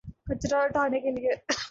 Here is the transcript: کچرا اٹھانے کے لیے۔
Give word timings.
کچرا 0.27 0.61
اٹھانے 0.61 0.99
کے 0.99 1.11
لیے۔ 1.11 1.33